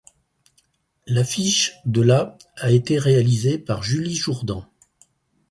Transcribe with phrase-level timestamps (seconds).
[1.05, 4.65] L’affiche de la a été réalisée par Julie Jourdan.